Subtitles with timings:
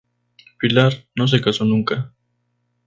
[0.57, 2.11] Pilar no se casó nunca.